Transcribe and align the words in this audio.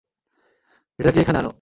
এটাকে 0.99 1.19
এখানে 1.19 1.37
আনো। 1.39 1.49